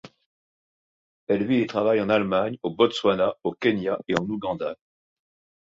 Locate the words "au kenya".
3.43-3.99